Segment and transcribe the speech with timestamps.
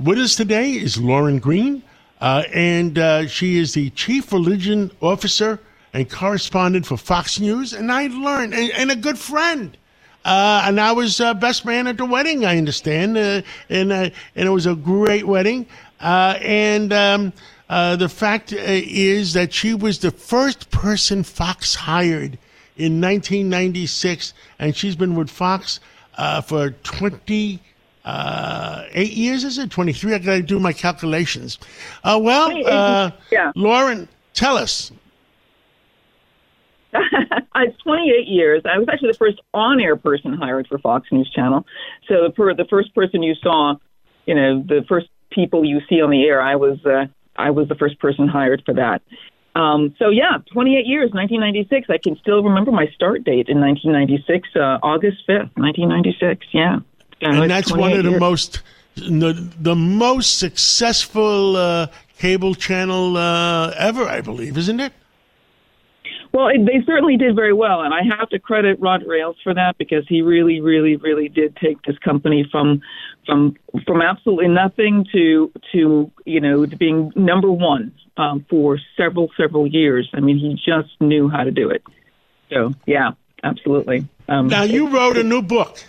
[0.00, 1.82] with us today is Lauren Green,
[2.20, 5.60] uh, and uh, she is the chief religion officer
[5.92, 7.72] and correspondent for Fox News.
[7.72, 9.76] And I learned, and, and a good friend.
[10.24, 14.10] Uh, and I was uh, best man at the wedding, I understand, uh, and uh,
[14.36, 15.66] and it was a great wedding.
[15.98, 17.32] Uh, and um,
[17.68, 22.38] uh, the fact is that she was the first person Fox hired
[22.76, 25.80] in 1996, and she's been with Fox
[26.44, 26.70] for
[28.04, 29.44] 28 years.
[29.44, 30.14] Is it 23?
[30.14, 31.58] I got to do my calculations.
[32.04, 32.52] well,
[33.30, 33.52] yeah.
[33.54, 34.92] Lauren, tell us
[36.92, 38.62] it's 28 years.
[38.64, 41.66] I was actually the first on-air person hired for Fox News Channel.
[42.08, 43.76] So the, per, the first person you saw,
[44.26, 47.06] you know, the first people you see on the air, I was uh,
[47.36, 49.02] I was the first person hired for that.
[49.54, 51.88] Um, so yeah, 28 years, 1996.
[51.90, 56.46] I can still remember my start date in 1996, uh, August 5th, 1996.
[56.52, 56.78] Yeah,
[57.20, 58.20] and that's one of the years.
[58.20, 58.62] most
[58.96, 61.86] the, the most successful uh,
[62.18, 64.92] cable channel uh, ever, I believe, isn't it?
[66.32, 69.52] Well, it, they certainly did very well, and I have to credit Roger Ailes for
[69.54, 72.82] that because he really, really, really did take this company from
[73.26, 79.30] from from absolutely nothing to to you know to being number one um, for several
[79.36, 80.08] several years.
[80.14, 81.82] I mean, he just knew how to do it.
[82.48, 84.06] So yeah, absolutely.
[84.28, 85.82] Um, now you wrote a new book,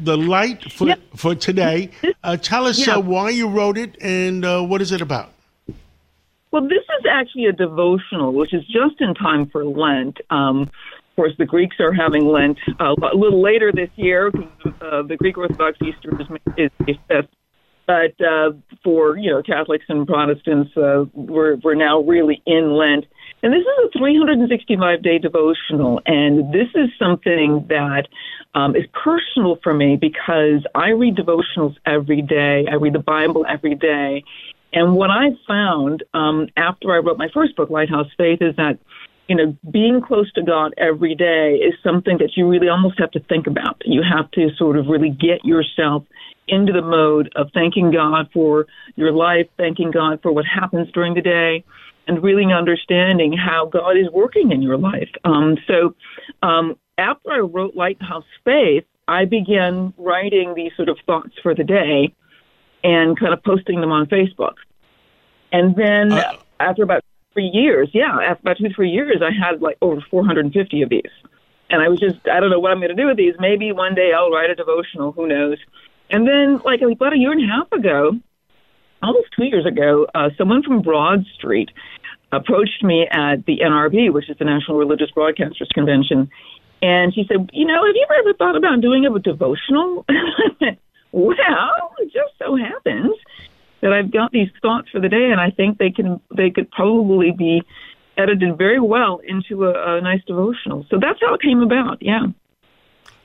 [0.00, 1.00] "The Light for yep.
[1.16, 1.90] for Today."
[2.22, 2.96] Uh, tell us yeah.
[2.96, 5.30] uh, why you wrote it and uh, what is it about.
[6.54, 10.18] Well, this is actually a devotional, which is just in time for Lent.
[10.30, 10.70] Um,
[11.14, 15.02] of course, the Greeks are having Lent uh, a little later this year because uh,
[15.02, 17.28] the Greek Orthodox Easter is, is May 5th.
[17.86, 23.04] But uh, for you know Catholics and Protestants, uh, we're we're now really in Lent,
[23.42, 28.08] and this is a 365 day devotional, and this is something that
[28.54, 32.66] um, is personal for me because I read devotionals every day.
[32.70, 34.24] I read the Bible every day,
[34.72, 38.78] and what I found um, after I wrote my first book, Lighthouse Faith, is that
[39.28, 43.10] you know being close to God every day is something that you really almost have
[43.12, 43.82] to think about.
[43.84, 46.04] You have to sort of really get yourself
[46.48, 51.14] into the mode of thanking God for your life, thanking God for what happens during
[51.14, 51.64] the day,
[52.06, 55.08] and really understanding how God is working in your life.
[55.24, 55.94] Um, so
[56.42, 61.64] um, after I wrote Lighthouse Faith, I began writing these sort of thoughts for the
[61.64, 62.14] day
[62.82, 64.54] and kind of posting them on Facebook.
[65.52, 69.60] And then uh, after about three years, yeah, after about two, three years, I had
[69.60, 71.02] like over 450 of these.
[71.70, 73.34] And I was just, I don't know what I'm going to do with these.
[73.38, 75.58] Maybe one day I'll write a devotional, who knows.
[76.10, 78.12] And then, like about a year and a half ago,
[79.02, 81.70] almost two years ago, uh, someone from Broad Street
[82.32, 86.30] approached me at the NRB, which is the National Religious Broadcasters Convention.
[86.84, 90.04] And she said, You know, have you ever thought about doing a devotional?
[91.12, 93.16] well, it just so happens
[93.80, 96.70] that I've got these thoughts for the day, and I think they can they could
[96.70, 97.62] probably be
[98.18, 100.84] edited very well into a, a nice devotional.
[100.90, 102.02] So that's how it came about.
[102.02, 102.26] Yeah.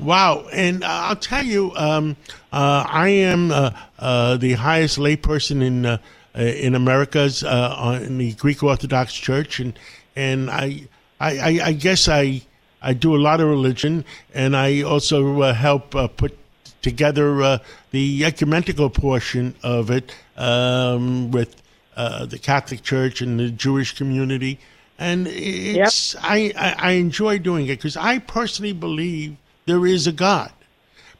[0.00, 2.16] Wow, and uh, I'll tell you, um,
[2.52, 5.98] uh, I am uh, uh the highest layperson in uh,
[6.34, 9.78] in America's uh, in the Greek Orthodox Church, and
[10.16, 10.88] and I
[11.20, 12.42] I, I guess I
[12.84, 16.36] I do a lot of religion, and I also help put
[16.82, 17.58] together uh,
[17.92, 21.62] the ecumenical portion of it um, with
[21.96, 24.58] uh, the Catholic Church and the Jewish community.
[24.98, 26.22] And it's yep.
[26.22, 30.52] I, I, I, enjoy doing it because I personally believe there is a God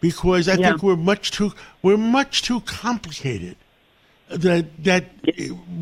[0.01, 0.69] because I yeah.
[0.69, 1.53] think we're much too
[1.83, 3.57] we're much too complicated
[4.29, 5.07] that that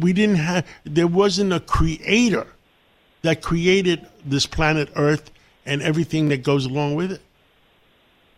[0.00, 2.46] we didn't have there wasn't a creator
[3.20, 5.30] that created this planet Earth
[5.66, 7.20] and everything that goes along with it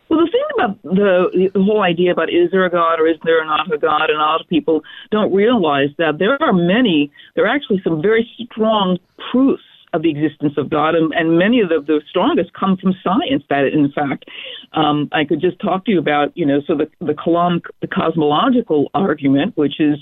[0.08, 3.16] Well, the thing about the, the whole idea about is there a God or is
[3.24, 7.10] there not a God, and a lot of people don't realize that there are many,
[7.34, 8.98] there are actually some very strong
[9.30, 9.62] proofs
[9.94, 13.44] of the existence of God, and, and many of the, the strongest come from science.
[13.48, 14.24] That, in fact,
[14.72, 17.86] um, I could just talk to you about, you know, so the the, Kalam, the
[17.86, 19.98] cosmological argument, which is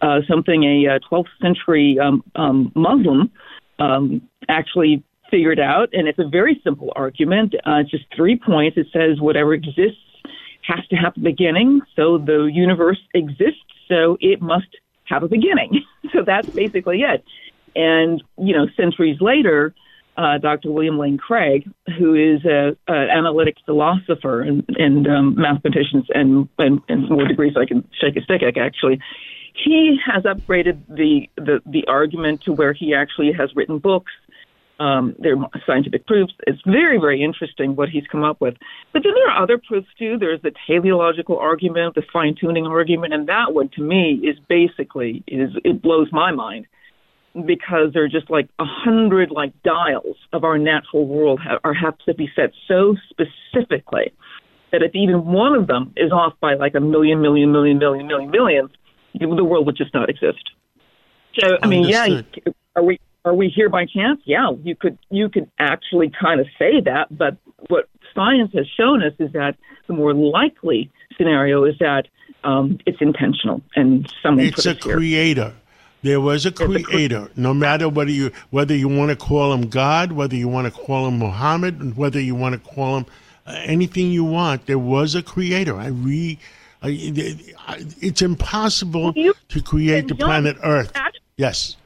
[0.00, 3.30] uh, something a, 12th century um, um, Muslim
[3.78, 5.02] um, actually
[5.34, 7.56] figured out, and it's a very simple argument.
[7.66, 8.78] Uh, it's just three points.
[8.78, 9.98] It says whatever exists
[10.62, 11.80] has to have a beginning.
[11.96, 14.68] So the universe exists, so it must
[15.06, 15.82] have a beginning.
[16.12, 17.24] so that's basically it.
[17.74, 19.74] And you know, centuries later,
[20.16, 20.70] uh, Dr.
[20.70, 27.08] William Lane Craig, who is an analytic philosopher and, and um, mathematician and, and, and
[27.08, 29.00] more degrees I can shake a stick at, actually,
[29.54, 34.12] he has upgraded the, the, the argument to where he actually has written books
[34.80, 36.32] Um, there are scientific proofs.
[36.46, 38.54] It's very, very interesting what he's come up with.
[38.92, 40.18] But then there are other proofs too.
[40.18, 45.22] There's the teleological argument, the fine tuning argument, and that one to me is basically
[45.28, 46.66] is it blows my mind
[47.34, 51.74] because there are just like a hundred like dials of our natural world have, are
[51.74, 54.12] have to be set so specifically
[54.70, 58.06] that if even one of them is off by like a million, million, million, million,
[58.06, 58.68] million, million,
[59.18, 60.50] the world would just not exist.
[61.38, 62.42] So I mean, Understood.
[62.46, 64.20] yeah, are we are we here by chance?
[64.24, 67.36] Yeah, you could you could actually kind of say that, but
[67.68, 69.56] what science has shown us is that
[69.86, 72.06] the more likely scenario is that
[72.44, 74.46] um, it's intentional and someone.
[74.46, 75.44] It's a creator.
[75.44, 75.54] Here.
[76.02, 77.30] There was a creator.
[77.34, 80.70] No matter whether you whether you want to call him God, whether you want to
[80.70, 83.06] call him Muhammad, whether you want to call him
[83.46, 85.76] uh, anything you want, there was a creator.
[85.76, 86.38] I re.
[86.82, 90.92] it's impossible well, to create the planet Earth.
[90.94, 91.78] Actually, yes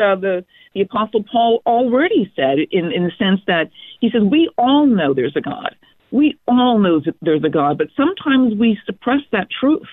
[0.00, 4.50] uh, the the Apostle Paul already said in in the sense that he says we
[4.58, 5.74] all know there's a God.
[6.10, 9.88] We all know that there's a God, but sometimes we suppress that truth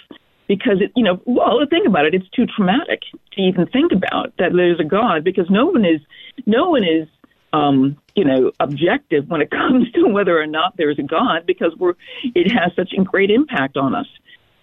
[0.47, 2.13] because it, you know, well, think about it.
[2.13, 3.01] It's too traumatic
[3.33, 6.01] to even think about that there's a God because no one is,
[6.45, 7.07] no one is,
[7.53, 11.73] um, you know, objective when it comes to whether or not there's a God because
[11.77, 14.07] we're, it has such a great impact on us.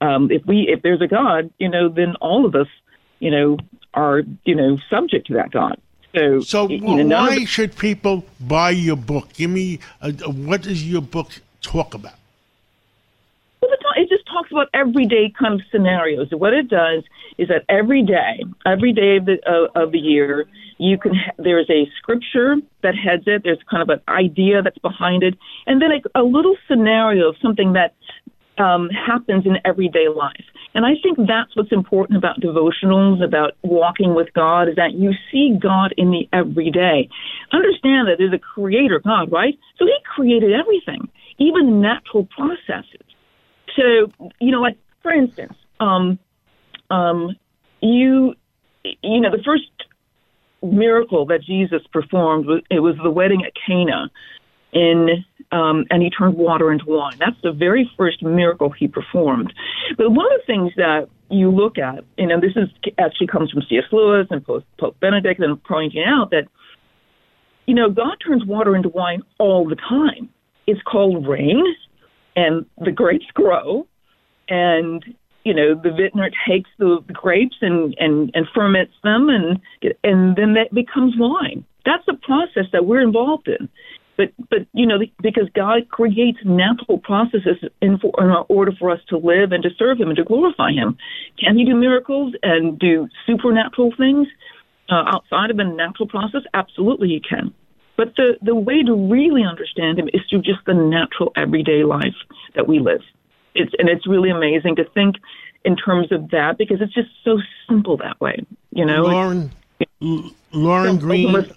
[0.00, 2.66] Um, if we, if there's a God, you know, then all of us,
[3.20, 3.56] you know,
[3.94, 5.78] are you know subject to that God.
[6.14, 9.32] So, so you know, why should people buy your book?
[9.32, 11.30] Give me a, a, what does your book
[11.62, 12.14] talk about?
[13.62, 16.28] Well, it just talks about everyday kind of scenarios.
[16.30, 17.04] What it does
[17.38, 20.46] is that every day, every day of the uh, of the year,
[20.78, 23.42] you can ha- there's a scripture that heads it.
[23.44, 27.36] There's kind of an idea that's behind it, and then a, a little scenario of
[27.40, 27.94] something that
[28.58, 30.44] um, happens in everyday life.
[30.74, 35.12] And I think that's what's important about devotionals, about walking with God, is that you
[35.30, 37.08] see God in the everyday.
[37.52, 39.58] Understand that there's a creator God, right?
[39.78, 41.08] So he created everything,
[41.38, 43.02] even natural processes.
[43.76, 46.18] So, you know, like for instance, um,
[46.90, 47.36] um,
[47.80, 48.34] you,
[48.84, 49.64] you know, the first
[50.62, 54.10] miracle that Jesus performed was it was the wedding at Cana
[54.72, 57.16] in um, and he turned water into wine.
[57.18, 59.52] That's the very first miracle he performed.
[59.96, 62.68] But one of the things that you look at, you know, this is
[62.98, 63.84] actually comes from C.S.
[63.92, 66.48] Lewis and Pope, Benedict, and pointing out that,
[67.66, 70.30] you know, God turns water into wine all the time.
[70.66, 71.64] It's called rain,
[72.34, 73.86] and the grapes grow,
[74.48, 75.04] and
[75.44, 79.60] you know the vintner takes the, the grapes and, and and ferments them, and
[80.04, 81.64] and then that becomes wine.
[81.84, 83.68] That's a process that we're involved in.
[84.22, 89.00] But but you know because God creates natural processes in, for, in order for us
[89.08, 90.96] to live and to serve Him and to glorify Him.
[91.38, 94.28] Can He do miracles and do supernatural things
[94.88, 96.42] uh, outside of a natural process?
[96.54, 97.52] Absolutely, He can.
[97.96, 102.16] But the the way to really understand Him is through just the natural everyday life
[102.54, 103.02] that we live.
[103.54, 105.16] It's and it's really amazing to think
[105.64, 107.38] in terms of that because it's just so
[107.68, 108.36] simple that way.
[108.70, 109.50] You know, Lauren,
[110.52, 111.52] Lauren Green.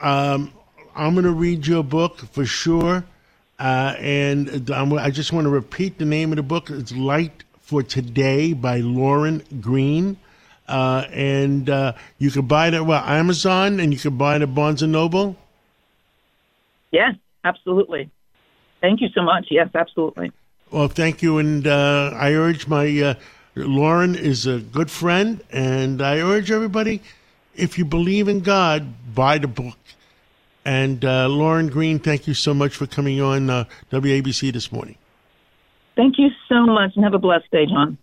[0.00, 0.52] Um,
[0.94, 3.04] I'm going to read your book for sure.
[3.58, 6.70] Uh, and I just want to repeat the name of the book.
[6.70, 10.16] It's Light for Today by Lauren Green.
[10.66, 14.42] Uh, and uh, you can buy it at well, Amazon and you can buy it
[14.42, 15.36] at Barnes and Noble.
[16.90, 17.14] Yes,
[17.44, 18.10] absolutely.
[18.80, 19.48] Thank you so much.
[19.50, 20.32] Yes, absolutely.
[20.70, 21.38] Well, thank you.
[21.38, 23.14] And uh, I urge my uh,
[23.54, 27.02] Lauren is a good friend, and I urge everybody
[27.56, 29.78] if you believe in God, buy the book.
[30.64, 34.96] And uh, Lauren Green, thank you so much for coming on uh, WABC this morning.
[35.96, 37.98] Thank you so much, and have a blessed day, John.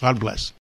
[0.00, 0.52] God bless.